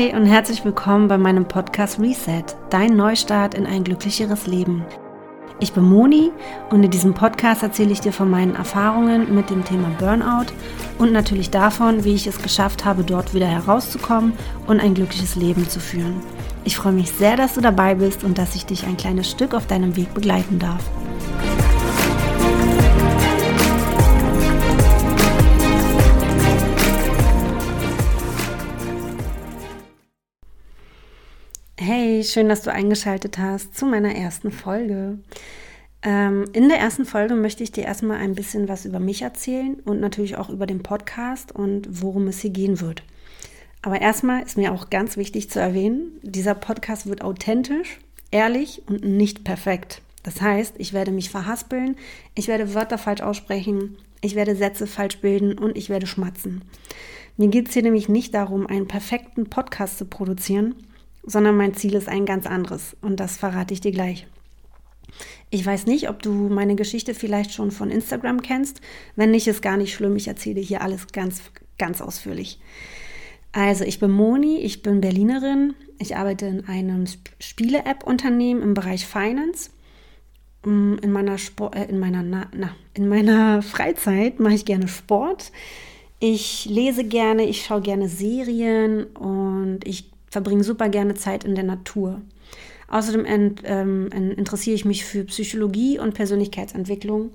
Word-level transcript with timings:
Hi 0.00 0.14
und 0.14 0.24
herzlich 0.24 0.64
willkommen 0.64 1.08
bei 1.08 1.18
meinem 1.18 1.46
Podcast 1.46 2.00
Reset, 2.00 2.44
dein 2.70 2.96
Neustart 2.96 3.52
in 3.52 3.66
ein 3.66 3.84
glücklicheres 3.84 4.46
Leben. 4.46 4.82
Ich 5.58 5.74
bin 5.74 5.84
Moni 5.84 6.30
und 6.70 6.82
in 6.82 6.90
diesem 6.90 7.12
Podcast 7.12 7.62
erzähle 7.62 7.92
ich 7.92 8.00
dir 8.00 8.14
von 8.14 8.30
meinen 8.30 8.56
Erfahrungen 8.56 9.34
mit 9.34 9.50
dem 9.50 9.62
Thema 9.62 9.90
Burnout 9.98 10.54
und 10.96 11.12
natürlich 11.12 11.50
davon, 11.50 12.02
wie 12.02 12.14
ich 12.14 12.26
es 12.26 12.40
geschafft 12.40 12.86
habe, 12.86 13.04
dort 13.04 13.34
wieder 13.34 13.46
herauszukommen 13.46 14.32
und 14.66 14.80
ein 14.80 14.94
glückliches 14.94 15.36
Leben 15.36 15.68
zu 15.68 15.80
führen. 15.80 16.22
Ich 16.64 16.78
freue 16.78 16.94
mich 16.94 17.10
sehr, 17.10 17.36
dass 17.36 17.52
du 17.52 17.60
dabei 17.60 17.96
bist 17.96 18.24
und 18.24 18.38
dass 18.38 18.54
ich 18.54 18.64
dich 18.64 18.86
ein 18.86 18.96
kleines 18.96 19.30
Stück 19.30 19.52
auf 19.52 19.66
deinem 19.66 19.96
Weg 19.96 20.14
begleiten 20.14 20.58
darf. 20.58 20.82
Schön, 32.24 32.48
dass 32.48 32.62
du 32.62 32.72
eingeschaltet 32.72 33.38
hast 33.38 33.76
zu 33.76 33.86
meiner 33.86 34.14
ersten 34.14 34.50
Folge. 34.50 35.18
Ähm, 36.02 36.44
in 36.52 36.68
der 36.68 36.78
ersten 36.78 37.04
Folge 37.04 37.34
möchte 37.34 37.62
ich 37.62 37.72
dir 37.72 37.84
erstmal 37.84 38.18
ein 38.18 38.34
bisschen 38.34 38.68
was 38.68 38.84
über 38.84 39.00
mich 39.00 39.22
erzählen 39.22 39.76
und 39.84 40.00
natürlich 40.00 40.36
auch 40.36 40.50
über 40.50 40.66
den 40.66 40.82
Podcast 40.82 41.52
und 41.52 42.02
worum 42.02 42.28
es 42.28 42.40
hier 42.40 42.50
gehen 42.50 42.80
wird. 42.80 43.02
Aber 43.80 44.00
erstmal 44.00 44.42
ist 44.42 44.58
mir 44.58 44.72
auch 44.72 44.90
ganz 44.90 45.16
wichtig 45.16 45.50
zu 45.50 45.60
erwähnen, 45.60 46.12
dieser 46.22 46.54
Podcast 46.54 47.06
wird 47.06 47.22
authentisch, 47.22 48.00
ehrlich 48.30 48.82
und 48.86 49.02
nicht 49.02 49.44
perfekt. 49.44 50.02
Das 50.22 50.42
heißt, 50.42 50.74
ich 50.78 50.92
werde 50.92 51.12
mich 51.12 51.30
verhaspeln, 51.30 51.96
ich 52.34 52.48
werde 52.48 52.74
Wörter 52.74 52.98
falsch 52.98 53.22
aussprechen, 53.22 53.96
ich 54.20 54.34
werde 54.34 54.56
Sätze 54.56 54.86
falsch 54.86 55.20
bilden 55.20 55.56
und 55.56 55.76
ich 55.76 55.88
werde 55.88 56.06
schmatzen. 56.06 56.62
Mir 57.38 57.48
geht 57.48 57.68
es 57.68 57.74
hier 57.74 57.82
nämlich 57.82 58.10
nicht 58.10 58.34
darum, 58.34 58.66
einen 58.66 58.88
perfekten 58.88 59.48
Podcast 59.48 59.96
zu 59.96 60.04
produzieren, 60.04 60.74
sondern 61.22 61.56
mein 61.56 61.74
Ziel 61.74 61.94
ist 61.94 62.08
ein 62.08 62.26
ganz 62.26 62.46
anderes 62.46 62.96
und 63.00 63.20
das 63.20 63.36
verrate 63.36 63.74
ich 63.74 63.80
dir 63.80 63.92
gleich. 63.92 64.26
Ich 65.50 65.66
weiß 65.66 65.86
nicht, 65.86 66.08
ob 66.08 66.22
du 66.22 66.30
meine 66.30 66.76
Geschichte 66.76 67.14
vielleicht 67.14 67.52
schon 67.52 67.70
von 67.70 67.90
Instagram 67.90 68.42
kennst. 68.42 68.80
Wenn 69.16 69.32
nicht, 69.32 69.48
ist 69.48 69.62
gar 69.62 69.76
nicht 69.76 69.94
schlimm. 69.94 70.16
Ich 70.16 70.28
erzähle 70.28 70.60
hier 70.60 70.82
alles 70.82 71.08
ganz, 71.08 71.42
ganz 71.78 72.00
ausführlich. 72.00 72.60
Also, 73.52 73.84
ich 73.84 73.98
bin 73.98 74.12
Moni, 74.12 74.58
ich 74.58 74.82
bin 74.82 75.00
Berlinerin. 75.00 75.74
Ich 75.98 76.16
arbeite 76.16 76.46
in 76.46 76.68
einem 76.68 77.06
Spiele-App-Unternehmen 77.40 78.62
im 78.62 78.74
Bereich 78.74 79.04
Finance. 79.04 79.70
Mm, 80.64 80.96
in 81.02 81.10
meiner, 81.10 81.36
Sport, 81.36 81.74
äh, 81.74 81.86
in, 81.86 81.98
meiner, 81.98 82.22
na, 82.22 82.46
na, 82.54 82.76
in 82.94 83.08
meiner 83.08 83.62
Freizeit 83.62 84.38
mache 84.38 84.54
ich 84.54 84.64
gerne 84.64 84.86
Sport. 84.86 85.50
Ich 86.20 86.66
lese 86.66 87.02
gerne, 87.02 87.44
ich 87.44 87.64
schaue 87.64 87.80
gerne 87.80 88.08
Serien 88.08 89.04
und 89.04 89.80
ich 89.84 90.10
verbringe 90.30 90.64
super 90.64 90.88
gerne 90.88 91.14
Zeit 91.14 91.44
in 91.44 91.54
der 91.54 91.64
Natur. 91.64 92.20
Außerdem 92.88 93.24
ent, 93.24 93.62
ähm, 93.64 94.08
interessiere 94.12 94.74
ich 94.74 94.84
mich 94.84 95.04
für 95.04 95.24
Psychologie 95.24 95.98
und 95.98 96.14
Persönlichkeitsentwicklung. 96.14 97.30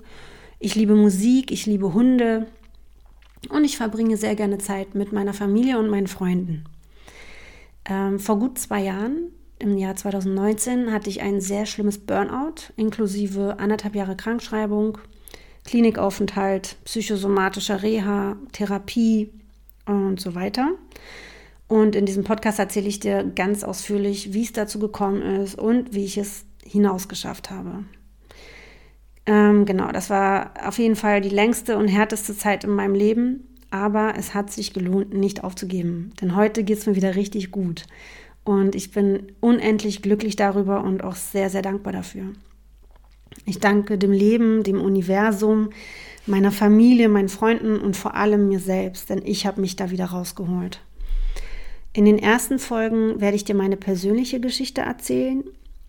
Ich 0.58 0.74
liebe 0.74 0.94
Musik, 0.94 1.50
ich 1.50 1.66
liebe 1.66 1.94
Hunde 1.94 2.46
und 3.48 3.64
ich 3.64 3.76
verbringe 3.76 4.16
sehr 4.16 4.34
gerne 4.34 4.58
Zeit 4.58 4.94
mit 4.94 5.12
meiner 5.12 5.34
Familie 5.34 5.78
und 5.78 5.88
meinen 5.88 6.06
Freunden. 6.06 6.64
Ähm, 7.84 8.18
vor 8.18 8.38
gut 8.38 8.58
zwei 8.58 8.82
Jahren, 8.82 9.30
im 9.58 9.78
Jahr 9.78 9.96
2019, 9.96 10.92
hatte 10.92 11.08
ich 11.08 11.22
ein 11.22 11.40
sehr 11.40 11.64
schlimmes 11.64 11.98
Burnout, 11.98 12.72
inklusive 12.76 13.58
anderthalb 13.58 13.94
Jahre 13.94 14.16
Krankschreibung, 14.16 14.98
Klinikaufenthalt, 15.64 16.76
psychosomatischer 16.84 17.82
Reha, 17.82 18.36
Therapie 18.52 19.30
und 19.86 20.20
so 20.20 20.34
weiter. 20.34 20.72
Und 21.68 21.96
in 21.96 22.06
diesem 22.06 22.24
Podcast 22.24 22.58
erzähle 22.58 22.88
ich 22.88 23.00
dir 23.00 23.24
ganz 23.24 23.64
ausführlich, 23.64 24.32
wie 24.32 24.44
es 24.44 24.52
dazu 24.52 24.78
gekommen 24.78 25.22
ist 25.22 25.58
und 25.58 25.94
wie 25.94 26.04
ich 26.04 26.16
es 26.16 26.44
hinausgeschafft 26.64 27.50
habe. 27.50 27.84
Ähm, 29.26 29.64
genau, 29.64 29.90
das 29.90 30.08
war 30.08 30.52
auf 30.64 30.78
jeden 30.78 30.94
Fall 30.94 31.20
die 31.20 31.28
längste 31.28 31.76
und 31.76 31.88
härteste 31.88 32.36
Zeit 32.36 32.62
in 32.62 32.70
meinem 32.70 32.94
Leben, 32.94 33.56
aber 33.70 34.14
es 34.16 34.34
hat 34.34 34.52
sich 34.52 34.72
gelohnt, 34.72 35.12
nicht 35.12 35.42
aufzugeben. 35.42 36.12
Denn 36.20 36.36
heute 36.36 36.62
geht 36.62 36.78
es 36.78 36.86
mir 36.86 36.94
wieder 36.94 37.16
richtig 37.16 37.50
gut. 37.50 37.86
Und 38.44 38.76
ich 38.76 38.92
bin 38.92 39.32
unendlich 39.40 40.02
glücklich 40.02 40.36
darüber 40.36 40.84
und 40.84 41.02
auch 41.02 41.16
sehr, 41.16 41.50
sehr 41.50 41.62
dankbar 41.62 41.92
dafür. 41.92 42.26
Ich 43.44 43.58
danke 43.58 43.98
dem 43.98 44.12
Leben, 44.12 44.62
dem 44.62 44.80
Universum, 44.80 45.70
meiner 46.26 46.52
Familie, 46.52 47.08
meinen 47.08 47.28
Freunden 47.28 47.78
und 47.78 47.96
vor 47.96 48.14
allem 48.14 48.48
mir 48.48 48.60
selbst, 48.60 49.10
denn 49.10 49.20
ich 49.24 49.46
habe 49.46 49.60
mich 49.60 49.74
da 49.74 49.90
wieder 49.90 50.06
rausgeholt. 50.06 50.80
In 51.96 52.04
den 52.04 52.18
ersten 52.18 52.58
Folgen 52.58 53.22
werde 53.22 53.36
ich 53.36 53.44
dir 53.44 53.54
meine 53.54 53.78
persönliche 53.78 54.38
Geschichte 54.38 54.82
erzählen 54.82 55.42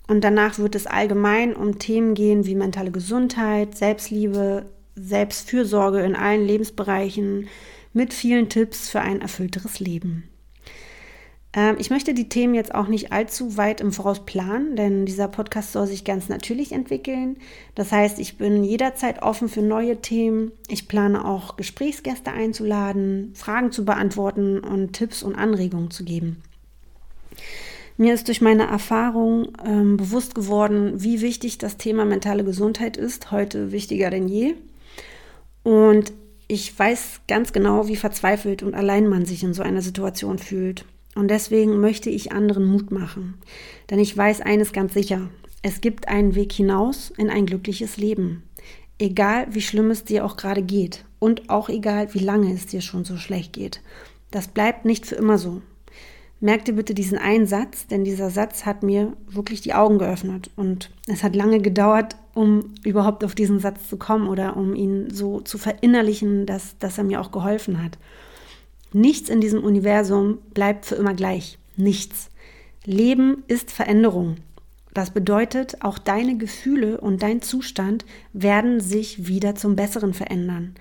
und 0.07 0.23
danach 0.23 0.57
wird 0.57 0.73
es 0.75 0.88
allgemein 0.88 1.53
um 1.53 1.79
Themen 1.79 2.13
gehen 2.13 2.45
wie 2.45 2.56
mentale 2.56 2.91
Gesundheit, 2.91 3.78
Selbstliebe, 3.78 4.67
Selbstfürsorge 4.96 6.00
in 6.00 6.16
allen 6.16 6.47
Lebensbereichen 6.47 7.50
mit 7.91 8.13
vielen 8.13 8.47
Tipps 8.47 8.88
für 8.88 9.01
ein 9.01 9.19
erfüllteres 9.19 9.81
Leben. 9.81 10.29
Ähm, 11.57 11.75
ich 11.79 11.90
möchte 11.90 12.13
die 12.13 12.29
Themen 12.29 12.53
jetzt 12.53 12.73
auch 12.73 12.88
nicht 12.88 13.12
allzu 13.12 13.57
weit 13.57 13.81
im 13.81 13.91
Voraus 13.91 14.23
planen, 14.25 14.75
denn 14.75 15.06
dieser 15.07 15.28
Podcast 15.28 15.73
soll 15.73 15.88
sich 15.88 16.06
ganz 16.06 16.29
natürlich 16.29 16.72
entwickeln. 16.72 17.38
Das 17.73 17.91
heißt, 17.91 18.19
ich 18.19 18.38
bin 18.38 18.63
jederzeit 18.63 19.23
offen 19.23 19.50
für 19.50 19.63
neue 19.63 20.00
Themen. 20.00 20.51
Ich 20.69 20.88
plane 20.88 21.25
auch 21.25 21.57
Gesprächsgäste 21.57 22.31
einzuladen, 22.31 23.34
Fragen 23.34 23.72
zu 23.72 23.84
beantworten 23.84 24.59
und 24.59 24.94
Tipps 24.94 25.23
und 25.23 25.35
Anregungen 25.35 25.90
zu 25.90 26.06
geben. 26.06 26.44
Mir 27.97 28.13
ist 28.13 28.28
durch 28.28 28.41
meine 28.41 28.67
Erfahrung 28.67 29.47
ähm, 29.66 29.97
bewusst 29.97 30.35
geworden, 30.35 31.01
wie 31.01 31.22
wichtig 31.22 31.57
das 31.57 31.78
Thema 31.78 32.06
mentale 32.06 32.44
Gesundheit 32.44 32.96
ist, 32.96 33.31
heute 33.31 33.72
wichtiger 33.72 34.12
denn 34.12 34.28
je. 34.28 34.53
Und 35.63 36.13
ich 36.47 36.78
weiß 36.78 37.22
ganz 37.28 37.51
genau, 37.51 37.88
wie 37.88 37.96
verzweifelt 37.96 38.62
und 38.62 38.75
allein 38.75 39.07
man 39.07 39.25
sich 39.25 39.44
in 39.44 39.56
so 39.56 39.63
einer 39.63 39.81
Situation 39.81 40.38
fühlt. 40.38 40.85
Und 41.17 41.29
deswegen 41.29 41.79
möchte 41.79 42.11
ich 42.11 42.31
anderen 42.31 42.66
Mut 42.66 42.91
machen. 42.91 43.39
Denn 43.89 43.97
ich 43.97 44.16
weiß 44.16 44.41
eines 44.41 44.72
ganz 44.72 44.94
sicher. 44.94 45.29
Es 45.63 45.81
gibt 45.81 46.07
einen 46.07 46.35
Weg 46.35 46.51
hinaus 46.51 47.11
in 47.17 47.31
ein 47.31 47.47
glückliches 47.47 47.97
Leben. 47.97 48.44
Egal 49.00 49.47
wie 49.50 49.61
schlimm 49.61 49.89
es 49.89 50.03
dir 50.03 50.23
auch 50.23 50.38
gerade 50.38 50.61
geht. 50.61 51.05
Und 51.17 51.50
auch 51.50 51.69
egal 51.69 52.13
wie 52.13 52.19
lange 52.19 52.53
es 52.53 52.67
dir 52.67 52.81
schon 52.81 53.03
so 53.03 53.17
schlecht 53.17 53.53
geht. 53.53 53.81
Das 54.29 54.47
bleibt 54.47 54.85
nicht 54.85 55.07
für 55.07 55.16
immer 55.16 55.39
so. 55.39 55.63
Merk 56.39 56.66
dir 56.66 56.73
bitte 56.73 56.94
diesen 56.94 57.17
einen 57.17 57.47
Satz, 57.47 57.88
denn 57.88 58.03
dieser 58.03 58.29
Satz 58.29 58.67
hat 58.67 58.84
mir 58.84 59.13
wirklich 59.28 59.61
die 59.61 59.73
Augen 59.73 59.97
geöffnet. 59.97 60.51
Und 60.55 60.91
es 61.07 61.23
hat 61.23 61.35
lange 61.35 61.59
gedauert, 61.59 62.16
um 62.35 62.75
überhaupt 62.84 63.23
auf 63.23 63.34
diesen 63.34 63.57
Satz 63.57 63.89
zu 63.89 63.97
kommen 63.97 64.28
oder 64.28 64.55
um 64.55 64.75
ihn 64.75 65.09
so 65.09 65.41
zu 65.41 65.57
verinnerlichen, 65.57 66.45
dass, 66.45 66.78
dass 66.78 66.99
er 66.99 67.05
mir 67.05 67.19
auch 67.22 67.31
geholfen 67.31 67.84
hat. 67.84 67.97
Nichts 68.94 69.30
in 69.30 69.42
diesem 69.42 69.64
Universum 69.64 70.40
bleibt 70.53 70.86
für 70.86 70.96
immer 70.96 71.14
gleich. 71.14 71.58
Nichts. 71.75 72.30
Leben 72.86 73.44
ist 73.48 73.72
Veränderung. 73.72 74.38
Das 74.94 75.12
bedeutet, 75.12 75.84
auch 75.84 76.00
deine 76.00 76.38
Gefühle 76.38 77.00
und 77.00 77.22
dein 77.22 77.42
Zustand 77.42 78.06
werden 78.34 78.80
sich 78.80 79.28
wieder 79.28 79.56
zum 79.56 79.76
Besseren 79.76 80.14
verändern. 80.14 80.74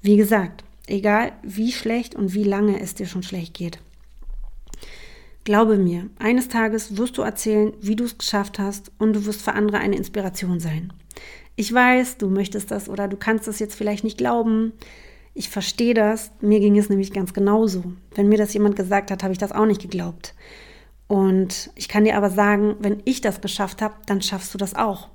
Wie 0.00 0.16
gesagt, 0.16 0.62
egal 0.86 1.32
wie 1.42 1.72
schlecht 1.72 2.14
und 2.14 2.34
wie 2.34 2.44
lange 2.44 2.80
es 2.80 2.94
dir 2.94 3.06
schon 3.06 3.22
schlecht 3.22 3.54
geht. 3.54 3.80
Glaube 5.44 5.76
mir, 5.76 6.08
eines 6.20 6.48
Tages 6.48 6.96
wirst 6.96 7.18
du 7.18 7.22
erzählen, 7.22 7.72
wie 7.80 7.96
du 7.96 8.04
es 8.04 8.16
geschafft 8.16 8.60
hast 8.60 8.92
und 8.98 9.14
du 9.14 9.26
wirst 9.26 9.42
für 9.42 9.54
andere 9.54 9.78
eine 9.78 9.96
Inspiration 9.96 10.60
sein. 10.60 10.92
Ich 11.56 11.72
weiß, 11.72 12.18
du 12.18 12.28
möchtest 12.28 12.70
das 12.70 12.88
oder 12.88 13.08
du 13.08 13.16
kannst 13.16 13.48
das 13.48 13.58
jetzt 13.58 13.74
vielleicht 13.74 14.04
nicht 14.04 14.18
glauben, 14.18 14.72
ich 15.34 15.48
verstehe 15.48 15.94
das. 15.94 16.30
Mir 16.40 16.60
ging 16.60 16.76
es 16.78 16.88
nämlich 16.88 17.12
ganz 17.12 17.32
genauso. 17.32 17.84
Wenn 18.14 18.28
mir 18.28 18.38
das 18.38 18.52
jemand 18.52 18.76
gesagt 18.76 19.10
hat, 19.10 19.22
habe 19.22 19.32
ich 19.32 19.38
das 19.38 19.52
auch 19.52 19.66
nicht 19.66 19.80
geglaubt. 19.80 20.34
Und 21.08 21.70
ich 21.74 21.88
kann 21.88 22.04
dir 22.04 22.16
aber 22.16 22.30
sagen, 22.30 22.76
wenn 22.80 23.02
ich 23.04 23.20
das 23.20 23.40
geschafft 23.40 23.82
habe, 23.82 23.94
dann 24.06 24.22
schaffst 24.22 24.52
du 24.54 24.58
das 24.58 24.74
auch. 24.74 25.08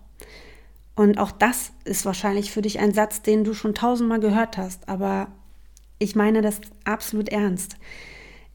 Und 0.95 1.19
auch 1.19 1.31
das 1.31 1.71
ist 1.85 2.05
wahrscheinlich 2.05 2.51
für 2.51 2.61
dich 2.61 2.79
ein 2.79 2.93
Satz, 2.93 3.21
den 3.21 3.43
du 3.43 3.53
schon 3.53 3.75
tausendmal 3.75 4.19
gehört 4.19 4.57
hast. 4.57 4.89
Aber 4.89 5.27
ich 5.99 6.15
meine 6.15 6.41
das 6.41 6.61
absolut 6.83 7.29
ernst. 7.29 7.77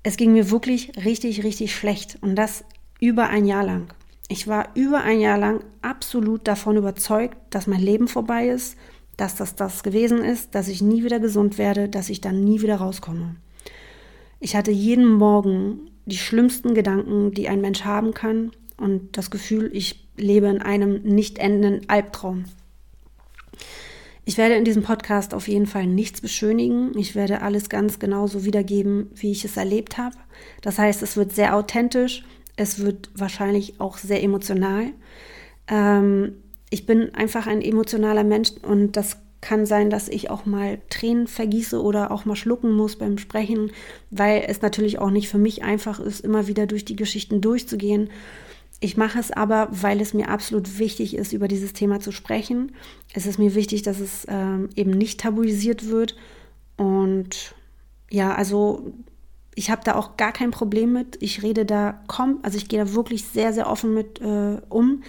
Es 0.03 0.17
ging 0.17 0.33
mir 0.33 0.51
wirklich 0.51 0.93
richtig, 1.05 1.45
richtig 1.45 1.75
schlecht. 1.75 2.19
Und 2.21 2.35
das 2.35 2.65
über 2.99 3.29
ein 3.29 3.47
Jahr 3.47 3.65
lang. 3.65 3.93
Ich 4.29 4.49
war 4.49 4.71
über 4.75 5.03
ein 5.03 5.21
Jahr 5.21 5.39
lang 5.39 5.65
absolut 5.83 6.49
davon 6.49 6.77
überzeugt, 6.77 7.37
dass 7.51 7.67
mein 7.67 7.81
Leben 7.81 8.09
vorbei 8.09 8.49
ist 8.49 8.77
dass 9.17 9.35
das 9.35 9.55
das 9.55 9.83
gewesen 9.83 10.25
ist, 10.25 10.55
dass 10.55 10.69
ich 10.69 10.83
nie 10.83 11.05
wieder 11.05 11.21
gesund 11.21 11.59
werde, 11.59 11.89
dass 11.89 12.09
ich 12.09 12.21
dann 12.21 12.43
nie 12.43 12.63
wieder 12.63 12.77
rauskomme. 12.77 13.37
Ich 14.41 14.57
hatte 14.57 14.71
jeden 14.71 15.07
Morgen 15.07 15.91
die 16.07 16.17
schlimmsten 16.17 16.75
Gedanken, 16.75 17.33
die 17.33 17.49
ein 17.49 17.61
Mensch 17.61 17.85
haben 17.85 18.15
kann 18.15 18.51
und 18.77 19.17
das 19.17 19.31
Gefühl, 19.31 19.71
ich 19.73 20.09
lebe 20.17 20.49
in 20.49 20.61
einem 20.61 21.03
nicht 21.03 21.39
endenden 21.39 21.89
Albtraum. 21.89 22.45
Ich 24.25 24.39
werde 24.39 24.55
in 24.55 24.65
diesem 24.65 24.85
Podcast 24.85 25.35
auf 25.35 25.49
jeden 25.49 25.67
Fall 25.67 25.87
nichts 25.87 26.21
beschönigen. 26.21 26.97
Ich 26.97 27.17
werde 27.17 27.43
alles 27.43 27.69
ganz 27.69 27.99
genauso 27.99 28.45
wiedergeben, 28.45 29.11
wie 29.15 29.33
ich 29.33 29.45
es 29.45 29.57
erlebt 29.57 29.99
habe. 29.99 30.17
Das 30.61 30.79
heißt, 30.79 31.03
es 31.03 31.17
wird 31.17 31.33
sehr 31.33 31.57
authentisch. 31.57 32.25
Es 32.55 32.79
wird 32.79 33.11
wahrscheinlich 33.17 33.81
auch 33.81 33.99
sehr 33.99 34.23
emotional. 34.23 34.93
Ähm, 35.67 36.42
ich 36.73 36.87
bin 36.87 37.15
einfach 37.15 37.47
ein 37.47 37.61
emotionaler 37.61 38.25
Mensch 38.25 38.53
und 38.63 38.97
das 38.97 39.19
kann 39.43 39.67
sein, 39.67 39.91
dass 39.91 40.09
ich 40.09 40.31
auch 40.31 40.47
mal 40.47 40.79
Tränen 40.89 41.27
vergieße 41.27 41.83
oder 41.83 42.11
auch 42.11 42.25
mal 42.25 42.35
schlucken 42.35 42.73
muss 42.73 42.97
beim 42.97 43.19
Sprechen, 43.19 43.73
weil 44.11 44.45
es 44.47 44.63
natürlich 44.63 44.99
auch 44.99 45.11
nicht 45.11 45.29
für 45.29 45.37
mich 45.37 45.63
einfach 45.63 46.01
ist, 46.01 46.21
immer 46.21 46.47
wieder 46.47 46.67
durch 46.67 46.87
die 46.87 46.97
Geschichten 46.97 47.43
durchzugehen. 47.43 48.09
Ich 48.81 48.97
mache 48.97 49.19
es 49.19 49.31
aber, 49.31 49.69
weil 49.71 50.01
es 50.01 50.15
mir 50.15 50.31
absolut 50.31 50.79
wichtig 50.79 51.15
ist, 51.15 51.35
über 51.35 51.47
dieses 51.47 51.75
Thema 51.75 52.01
zu 52.01 52.11
sprechen. 52.11 52.73
Es 53.13 53.27
ist 53.27 53.39
mir 53.39 53.55
wichtig, 53.55 53.83
dass 53.83 54.01
es 54.01 54.27
ähm, 54.31 54.71
eben 54.75 54.93
nicht 54.93 55.21
tabuisiert 55.21 55.91
wird. 55.91 56.17
Und 56.79 57.55
ja, 58.11 58.35
also 58.35 58.93
ich 59.55 59.71
habe 59.71 59.83
da 59.85 59.97
auch 59.97 60.17
gar 60.17 60.33
kein 60.33 60.53
Problem 60.53 60.95
mit. 60.95 61.19
Ich 61.21 61.43
rede 61.43 61.67
da, 61.67 62.01
komm, 62.07 62.39
also 62.43 62.57
ich 62.57 62.69
gehe 62.69 62.83
da 62.83 62.95
wirklich 62.95 63.27
sehr, 63.27 63.53
sehr 63.53 63.69
offen 63.69 63.93
mit 63.93 64.23
äh, 64.23 64.57
um, 64.71 65.03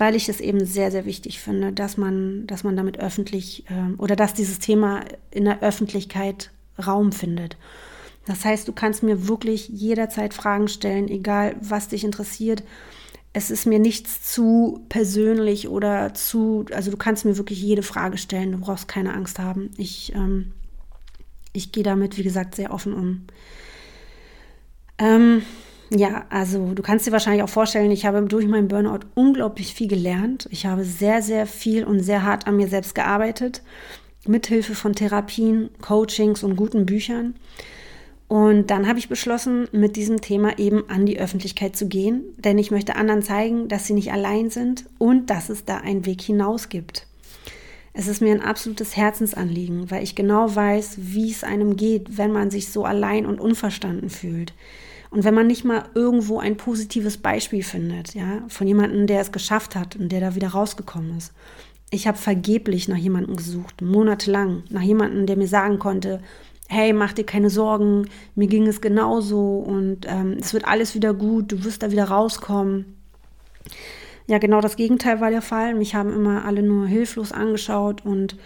weil 0.00 0.16
ich 0.16 0.28
es 0.28 0.40
eben 0.40 0.64
sehr, 0.64 0.90
sehr 0.90 1.04
wichtig 1.04 1.40
finde, 1.40 1.72
dass 1.72 1.96
man, 1.96 2.46
dass 2.46 2.64
man 2.64 2.76
damit 2.76 2.98
öffentlich 2.98 3.64
äh, 3.68 3.94
oder 3.98 4.16
dass 4.16 4.34
dieses 4.34 4.58
Thema 4.58 5.04
in 5.30 5.44
der 5.44 5.62
Öffentlichkeit 5.62 6.50
Raum 6.84 7.12
findet. 7.12 7.56
Das 8.26 8.44
heißt, 8.44 8.66
du 8.66 8.72
kannst 8.72 9.02
mir 9.02 9.28
wirklich 9.28 9.68
jederzeit 9.68 10.34
Fragen 10.34 10.68
stellen, 10.68 11.08
egal 11.08 11.56
was 11.60 11.88
dich 11.88 12.04
interessiert 12.04 12.62
es 13.32 13.50
ist 13.50 13.66
mir 13.66 13.78
nichts 13.78 14.32
zu 14.32 14.84
persönlich 14.88 15.68
oder 15.68 16.14
zu, 16.14 16.64
also 16.72 16.90
du 16.90 16.96
kannst 16.96 17.24
mir 17.24 17.36
wirklich 17.36 17.62
jede 17.62 17.82
Frage 17.82 18.18
stellen, 18.18 18.52
du 18.52 18.58
brauchst 18.58 18.88
keine 18.88 19.14
Angst 19.14 19.38
haben. 19.38 19.70
Ich, 19.76 20.12
ähm, 20.14 20.52
ich 21.52 21.70
gehe 21.70 21.84
damit, 21.84 22.16
wie 22.16 22.24
gesagt, 22.24 22.56
sehr 22.56 22.72
offen 22.72 22.92
um. 22.92 23.26
Ähm, 24.98 25.42
ja, 25.92 26.24
also 26.30 26.72
du 26.74 26.82
kannst 26.82 27.06
dir 27.06 27.12
wahrscheinlich 27.12 27.42
auch 27.42 27.48
vorstellen, 27.48 27.90
ich 27.90 28.06
habe 28.06 28.22
durch 28.22 28.46
meinen 28.46 28.68
Burnout 28.68 29.00
unglaublich 29.14 29.74
viel 29.74 29.88
gelernt. 29.88 30.48
Ich 30.50 30.66
habe 30.66 30.84
sehr, 30.84 31.20
sehr 31.20 31.46
viel 31.46 31.84
und 31.84 32.00
sehr 32.00 32.22
hart 32.22 32.46
an 32.46 32.56
mir 32.56 32.68
selbst 32.68 32.94
gearbeitet, 32.94 33.62
mithilfe 34.26 34.74
von 34.74 34.94
Therapien, 34.94 35.70
Coachings 35.80 36.44
und 36.44 36.54
guten 36.54 36.86
Büchern. 36.86 37.34
Und 38.28 38.70
dann 38.70 38.86
habe 38.86 39.00
ich 39.00 39.08
beschlossen, 39.08 39.66
mit 39.72 39.96
diesem 39.96 40.20
Thema 40.20 40.56
eben 40.60 40.88
an 40.88 41.04
die 41.04 41.18
Öffentlichkeit 41.18 41.74
zu 41.74 41.88
gehen, 41.88 42.22
denn 42.38 42.58
ich 42.58 42.70
möchte 42.70 42.94
anderen 42.94 43.22
zeigen, 43.22 43.66
dass 43.66 43.88
sie 43.88 43.94
nicht 43.94 44.12
allein 44.12 44.50
sind 44.50 44.84
und 44.98 45.30
dass 45.30 45.48
es 45.48 45.64
da 45.64 45.78
einen 45.78 46.06
Weg 46.06 46.22
hinaus 46.22 46.68
gibt. 46.68 47.08
Es 47.92 48.06
ist 48.06 48.22
mir 48.22 48.32
ein 48.32 48.40
absolutes 48.40 48.96
Herzensanliegen, 48.96 49.90
weil 49.90 50.04
ich 50.04 50.14
genau 50.14 50.54
weiß, 50.54 50.94
wie 50.98 51.32
es 51.32 51.42
einem 51.42 51.74
geht, 51.76 52.16
wenn 52.18 52.30
man 52.30 52.52
sich 52.52 52.68
so 52.68 52.84
allein 52.84 53.26
und 53.26 53.40
unverstanden 53.40 54.10
fühlt. 54.10 54.52
Und 55.10 55.24
wenn 55.24 55.34
man 55.34 55.48
nicht 55.48 55.64
mal 55.64 55.84
irgendwo 55.94 56.38
ein 56.38 56.56
positives 56.56 57.18
Beispiel 57.18 57.64
findet, 57.64 58.14
ja, 58.14 58.44
von 58.48 58.66
jemandem, 58.66 59.06
der 59.06 59.20
es 59.20 59.32
geschafft 59.32 59.74
hat 59.74 59.96
und 59.96 60.10
der 60.10 60.20
da 60.20 60.34
wieder 60.34 60.48
rausgekommen 60.48 61.16
ist. 61.16 61.32
Ich 61.90 62.06
habe 62.06 62.16
vergeblich 62.16 62.86
nach 62.86 62.96
jemandem 62.96 63.34
gesucht, 63.34 63.82
monatelang, 63.82 64.62
nach 64.70 64.82
jemandem, 64.82 65.26
der 65.26 65.36
mir 65.36 65.48
sagen 65.48 65.80
konnte, 65.80 66.20
hey, 66.68 66.92
mach 66.92 67.12
dir 67.12 67.24
keine 67.24 67.50
Sorgen, 67.50 68.08
mir 68.36 68.46
ging 68.46 68.68
es 68.68 68.80
genauso 68.80 69.58
und 69.58 70.06
ähm, 70.08 70.36
es 70.40 70.54
wird 70.54 70.66
alles 70.66 70.94
wieder 70.94 71.12
gut, 71.12 71.50
du 71.50 71.64
wirst 71.64 71.82
da 71.82 71.90
wieder 71.90 72.04
rauskommen. 72.04 72.96
Ja, 74.28 74.38
genau 74.38 74.60
das 74.60 74.76
Gegenteil 74.76 75.20
war 75.20 75.30
der 75.30 75.42
Fall. 75.42 75.74
Mich 75.74 75.96
haben 75.96 76.14
immer 76.14 76.44
alle 76.44 76.62
nur 76.62 76.86
hilflos 76.86 77.32
angeschaut 77.32 78.06
und 78.06 78.36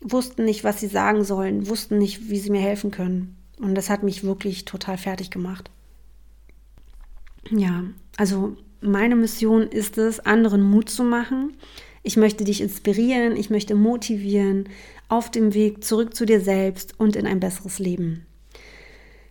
wussten 0.00 0.44
nicht, 0.44 0.62
was 0.62 0.78
sie 0.78 0.86
sagen 0.86 1.24
sollen, 1.24 1.66
wussten 1.66 1.98
nicht, 1.98 2.30
wie 2.30 2.38
sie 2.38 2.50
mir 2.50 2.60
helfen 2.60 2.92
können. 2.92 3.36
Und 3.58 3.74
das 3.74 3.90
hat 3.90 4.04
mich 4.04 4.22
wirklich 4.22 4.64
total 4.64 4.96
fertig 4.96 5.32
gemacht. 5.32 5.70
Ja, 7.50 7.84
also 8.16 8.56
meine 8.80 9.16
Mission 9.16 9.62
ist 9.62 9.98
es, 9.98 10.20
anderen 10.20 10.62
Mut 10.62 10.90
zu 10.90 11.04
machen. 11.04 11.56
Ich 12.02 12.16
möchte 12.16 12.44
dich 12.44 12.60
inspirieren, 12.60 13.36
ich 13.36 13.50
möchte 13.50 13.74
motivieren, 13.74 14.68
auf 15.08 15.30
dem 15.30 15.54
Weg 15.54 15.84
zurück 15.84 16.14
zu 16.14 16.26
dir 16.26 16.40
selbst 16.40 16.98
und 16.98 17.16
in 17.16 17.26
ein 17.26 17.40
besseres 17.40 17.78
Leben. 17.78 18.26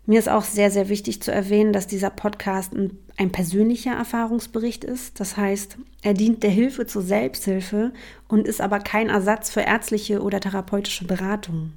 Mir 0.06 0.19
ist 0.19 0.27
auch 0.27 0.44
sehr, 0.44 0.69
sehr 0.69 0.89
wichtig 0.89 1.21
zu 1.21 1.31
erwähnen, 1.31 1.71
dass 1.71 1.88
dieser 1.88 2.10
Podcast 2.10 2.74
ein, 2.74 2.98
ein, 3.18 3.31
persönlicher 3.31 3.94
Erfahrungsbericht 3.94 4.83
ist. 4.83 5.19
Das 5.19 5.38
heißt, 5.38 5.77
er 6.01 6.13
dient 6.13 6.44
der 6.44 6.50
Hilfe 6.50 6.86
zur 6.86 7.04
Selbsthilfe 7.04 7.94
und 8.27 8.45
ist 8.45 8.59
aber 8.59 8.80
kein 8.80 9.09
Ersatz 9.09 9.50
für 9.50 9.62
ärztliche 9.62 10.21
oder 10.21 10.42
therapeutische 10.42 11.06
Beratung. 11.06 11.71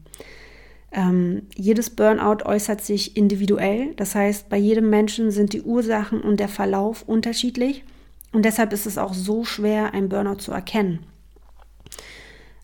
Ähm, 0.92 1.42
jedes 1.54 1.90
Burnout 1.90 2.44
äußert 2.44 2.80
sich 2.80 3.16
individuell. 3.16 3.94
Das 3.96 4.14
heißt, 4.14 4.48
bei 4.48 4.56
jedem 4.56 4.88
Menschen 4.90 5.30
sind 5.30 5.52
die 5.52 5.62
Ursachen 5.62 6.20
und 6.20 6.40
der 6.40 6.48
Verlauf 6.48 7.02
unterschiedlich. 7.02 7.84
Und 8.32 8.44
deshalb 8.44 8.72
ist 8.72 8.86
es 8.86 8.98
auch 8.98 9.14
so 9.14 9.44
schwer, 9.44 9.94
ein 9.94 10.08
Burnout 10.08 10.36
zu 10.36 10.52
erkennen. 10.52 11.00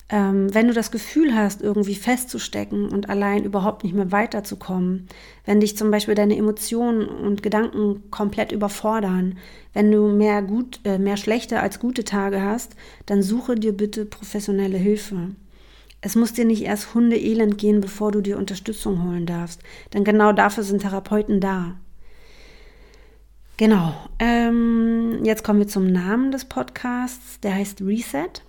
Ähm, 0.09 0.53
wenn 0.53 0.67
du 0.67 0.73
das 0.73 0.91
Gefühl 0.91 1.33
hast, 1.33 1.61
irgendwie 1.61 1.95
festzustecken 1.95 2.89
und 2.89 3.09
allein 3.09 3.45
überhaupt 3.45 3.83
nicht 3.83 3.95
mehr 3.95 4.11
weiterzukommen, 4.11 5.07
wenn 5.45 5.59
dich 5.59 5.75
zum 5.75 5.89
Beispiel 5.89 6.13
deine 6.13 6.37
Emotionen 6.37 7.07
und 7.07 7.41
Gedanken 7.41 8.11
komplett 8.11 8.51
überfordern, 8.51 9.37
wenn 9.73 9.91
du 9.91 10.09
mehr, 10.09 10.43
gut, 10.43 10.81
äh, 10.83 10.99
mehr 10.99 11.17
schlechte 11.17 11.61
als 11.61 11.79
gute 11.79 12.03
Tage 12.03 12.43
hast, 12.43 12.75
dann 13.07 13.23
suche 13.23 13.55
dir 13.55 13.75
bitte 13.75 14.05
professionelle 14.05 14.77
Hilfe. 14.77 15.31
Es 16.05 16.17
muss 16.17 16.33
dir 16.33 16.43
nicht 16.43 16.63
erst 16.63 16.93
Hundeelend 16.93 17.57
gehen, 17.57 17.79
bevor 17.79 18.11
du 18.11 18.19
dir 18.19 18.37
Unterstützung 18.37 19.03
holen 19.03 19.25
darfst, 19.25 19.61
denn 19.93 20.03
genau 20.03 20.33
dafür 20.33 20.63
sind 20.63 20.81
Therapeuten 20.81 21.39
da. 21.39 21.75
Genau. 23.55 23.93
Ähm, 24.19 25.23
jetzt 25.23 25.45
kommen 25.45 25.59
wir 25.59 25.67
zum 25.69 25.87
Namen 25.87 26.31
des 26.33 26.43
Podcasts. 26.43 27.39
Der 27.39 27.55
heißt 27.55 27.81
Reset. 27.81 28.41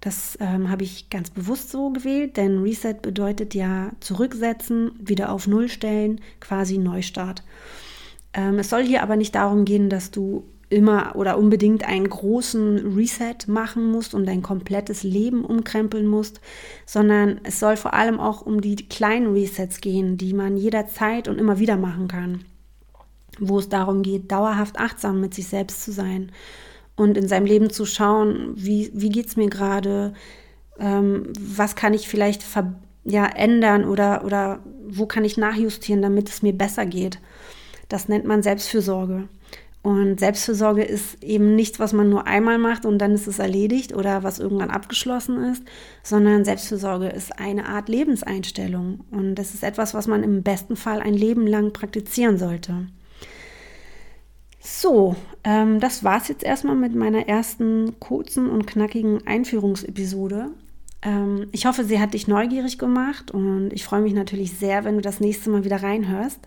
Das 0.00 0.36
ähm, 0.40 0.70
habe 0.70 0.82
ich 0.82 1.08
ganz 1.08 1.30
bewusst 1.30 1.70
so 1.70 1.90
gewählt, 1.90 2.36
denn 2.36 2.62
Reset 2.62 2.94
bedeutet 3.00 3.54
ja 3.54 3.92
zurücksetzen, 4.00 4.90
wieder 4.98 5.30
auf 5.30 5.46
Null 5.46 5.68
stellen, 5.68 6.20
quasi 6.40 6.78
Neustart. 6.78 7.44
Ähm, 8.34 8.58
es 8.58 8.70
soll 8.70 8.82
hier 8.82 9.04
aber 9.04 9.14
nicht 9.14 9.36
darum 9.36 9.64
gehen, 9.64 9.88
dass 9.88 10.10
du 10.10 10.44
immer 10.70 11.16
oder 11.16 11.38
unbedingt 11.38 11.86
einen 11.86 12.08
großen 12.08 12.94
Reset 12.94 13.36
machen 13.46 13.90
musst 13.90 14.14
und 14.14 14.26
dein 14.26 14.42
komplettes 14.42 15.02
Leben 15.02 15.44
umkrempeln 15.44 16.06
musst, 16.06 16.40
sondern 16.84 17.40
es 17.44 17.58
soll 17.58 17.76
vor 17.76 17.94
allem 17.94 18.20
auch 18.20 18.42
um 18.42 18.60
die 18.60 18.76
kleinen 18.76 19.32
Resets 19.32 19.80
gehen, 19.80 20.18
die 20.18 20.34
man 20.34 20.56
jederzeit 20.56 21.28
und 21.28 21.38
immer 21.38 21.58
wieder 21.58 21.76
machen 21.76 22.08
kann, 22.08 22.44
wo 23.38 23.58
es 23.58 23.68
darum 23.68 24.02
geht, 24.02 24.30
dauerhaft 24.30 24.78
achtsam 24.78 25.20
mit 25.20 25.34
sich 25.34 25.48
selbst 25.48 25.84
zu 25.84 25.92
sein 25.92 26.32
und 26.96 27.16
in 27.16 27.28
seinem 27.28 27.46
Leben 27.46 27.70
zu 27.70 27.86
schauen, 27.86 28.52
wie, 28.54 28.90
wie 28.92 29.08
geht 29.08 29.26
es 29.26 29.36
mir 29.36 29.48
gerade, 29.48 30.12
ähm, 30.78 31.32
was 31.40 31.76
kann 31.76 31.94
ich 31.94 32.08
vielleicht 32.08 32.44
ja, 33.04 33.24
ändern 33.24 33.84
oder, 33.84 34.24
oder 34.24 34.60
wo 34.86 35.06
kann 35.06 35.24
ich 35.24 35.38
nachjustieren, 35.38 36.02
damit 36.02 36.28
es 36.28 36.42
mir 36.42 36.52
besser 36.52 36.84
geht. 36.84 37.20
Das 37.88 38.08
nennt 38.08 38.26
man 38.26 38.42
Selbstfürsorge. 38.42 39.28
Und 39.88 40.20
Selbstfürsorge 40.20 40.84
ist 40.84 41.24
eben 41.24 41.54
nichts, 41.56 41.80
was 41.80 41.94
man 41.94 42.10
nur 42.10 42.26
einmal 42.26 42.58
macht 42.58 42.84
und 42.84 42.98
dann 42.98 43.12
ist 43.12 43.26
es 43.26 43.38
erledigt 43.38 43.94
oder 43.94 44.22
was 44.22 44.38
irgendwann 44.38 44.68
abgeschlossen 44.68 45.42
ist, 45.44 45.62
sondern 46.02 46.44
Selbstfürsorge 46.44 47.06
ist 47.06 47.38
eine 47.40 47.64
Art 47.70 47.88
Lebenseinstellung. 47.88 49.00
Und 49.10 49.36
das 49.36 49.54
ist 49.54 49.64
etwas, 49.64 49.94
was 49.94 50.06
man 50.06 50.22
im 50.22 50.42
besten 50.42 50.76
Fall 50.76 51.00
ein 51.00 51.14
Leben 51.14 51.46
lang 51.46 51.72
praktizieren 51.72 52.36
sollte. 52.36 52.88
So, 54.60 55.16
ähm, 55.42 55.80
das 55.80 56.04
war 56.04 56.18
es 56.18 56.28
jetzt 56.28 56.44
erstmal 56.44 56.76
mit 56.76 56.94
meiner 56.94 57.26
ersten 57.26 57.98
kurzen 57.98 58.50
und 58.50 58.66
knackigen 58.66 59.26
Einführungsepisode. 59.26 60.50
Ähm, 61.00 61.46
ich 61.52 61.64
hoffe, 61.64 61.84
sie 61.84 61.98
hat 61.98 62.12
dich 62.12 62.28
neugierig 62.28 62.78
gemacht 62.78 63.30
und 63.30 63.72
ich 63.72 63.84
freue 63.84 64.02
mich 64.02 64.12
natürlich 64.12 64.52
sehr, 64.52 64.84
wenn 64.84 64.96
du 64.96 65.00
das 65.00 65.20
nächste 65.20 65.48
Mal 65.48 65.64
wieder 65.64 65.82
reinhörst. 65.82 66.40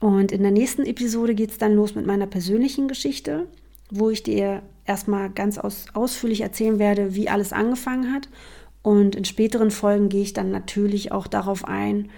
Und 0.00 0.30
in 0.30 0.42
der 0.42 0.52
nächsten 0.52 0.84
Episode 0.84 1.34
geht 1.34 1.50
es 1.50 1.58
dann 1.58 1.74
los 1.74 1.94
mit 1.94 2.06
meiner 2.06 2.26
persönlichen 2.26 2.86
Geschichte, 2.86 3.46
wo 3.90 4.10
ich 4.10 4.22
dir 4.22 4.62
erstmal 4.84 5.30
ganz 5.30 5.58
aus, 5.58 5.86
ausführlich 5.94 6.42
erzählen 6.42 6.78
werde, 6.78 7.14
wie 7.14 7.28
alles 7.28 7.52
angefangen 7.52 8.12
hat. 8.12 8.28
Und 8.82 9.16
in 9.16 9.24
späteren 9.24 9.70
Folgen 9.70 10.08
gehe 10.08 10.22
ich 10.22 10.32
dann 10.32 10.50
natürlich 10.50 11.10
auch 11.10 11.26
darauf 11.26 11.64
ein, 11.66 12.10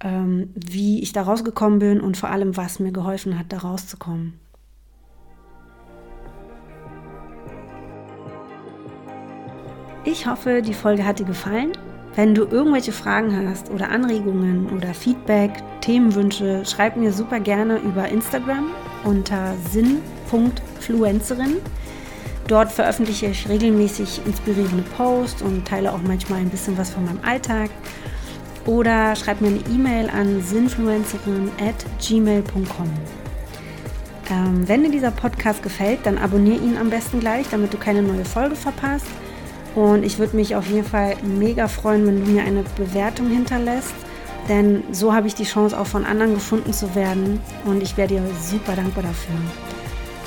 ähm, 0.00 0.50
wie 0.54 1.00
ich 1.00 1.12
da 1.12 1.22
rausgekommen 1.22 1.78
bin 1.78 2.00
und 2.00 2.16
vor 2.16 2.30
allem, 2.30 2.56
was 2.56 2.80
mir 2.80 2.92
geholfen 2.92 3.38
hat, 3.38 3.52
da 3.52 3.58
rauszukommen. 3.58 4.34
Ich 10.04 10.26
hoffe, 10.26 10.62
die 10.62 10.74
Folge 10.74 11.04
hat 11.04 11.18
dir 11.18 11.26
gefallen. 11.26 11.72
Wenn 12.18 12.34
du 12.34 12.42
irgendwelche 12.42 12.90
Fragen 12.90 13.48
hast 13.48 13.70
oder 13.70 13.90
Anregungen 13.90 14.70
oder 14.74 14.92
Feedback, 14.92 15.52
Themenwünsche, 15.80 16.64
schreib 16.66 16.96
mir 16.96 17.12
super 17.12 17.38
gerne 17.38 17.78
über 17.78 18.08
Instagram 18.08 18.72
unter 19.04 19.54
sinn.fluencerin 19.70 21.58
Dort 22.48 22.72
veröffentliche 22.72 23.26
ich 23.26 23.48
regelmäßig 23.48 24.22
inspirierende 24.26 24.82
Posts 24.96 25.42
und 25.42 25.68
teile 25.68 25.92
auch 25.92 26.02
manchmal 26.02 26.40
ein 26.40 26.50
bisschen 26.50 26.76
was 26.76 26.90
von 26.90 27.04
meinem 27.04 27.20
Alltag. 27.24 27.70
Oder 28.66 29.14
schreib 29.14 29.40
mir 29.40 29.50
eine 29.50 29.60
E-Mail 29.72 30.10
an 30.10 30.42
sinfluencerin 30.42 31.52
at 31.60 31.86
gmail.com. 32.04 32.90
Ähm, 34.28 34.66
wenn 34.66 34.82
dir 34.82 34.90
dieser 34.90 35.12
Podcast 35.12 35.62
gefällt, 35.62 36.00
dann 36.02 36.18
abonniere 36.18 36.64
ihn 36.64 36.78
am 36.78 36.90
besten 36.90 37.20
gleich, 37.20 37.46
damit 37.48 37.72
du 37.72 37.76
keine 37.76 38.02
neue 38.02 38.24
Folge 38.24 38.56
verpasst. 38.56 39.06
Und 39.78 40.02
ich 40.02 40.18
würde 40.18 40.34
mich 40.34 40.56
auf 40.56 40.66
jeden 40.66 40.84
Fall 40.84 41.14
mega 41.22 41.68
freuen, 41.68 42.04
wenn 42.04 42.24
du 42.24 42.32
mir 42.32 42.42
eine 42.42 42.64
Bewertung 42.76 43.28
hinterlässt. 43.28 43.94
Denn 44.48 44.82
so 44.90 45.14
habe 45.14 45.28
ich 45.28 45.36
die 45.36 45.44
Chance, 45.44 45.78
auch 45.78 45.86
von 45.86 46.04
anderen 46.04 46.34
gefunden 46.34 46.72
zu 46.72 46.96
werden. 46.96 47.38
Und 47.64 47.80
ich 47.80 47.96
wäre 47.96 48.08
dir 48.08 48.22
super 48.42 48.74
dankbar 48.74 49.04
dafür. 49.04 49.36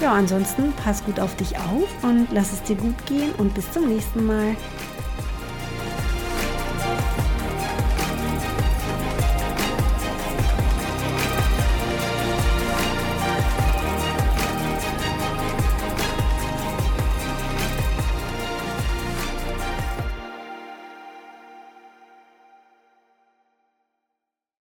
Ja, 0.01 0.13
ansonsten 0.13 0.72
pass 0.81 1.03
gut 1.03 1.20
auf 1.20 1.36
dich 1.36 1.58
auf 1.58 1.89
und 2.01 2.29
lass 2.31 2.53
es 2.53 2.63
dir 2.63 2.77
gut 2.77 2.96
gehen 3.05 3.31
und 3.39 3.53
bis 3.53 3.70
zum 3.74 3.89
nächsten 3.89 4.25
Mal. 4.25 4.55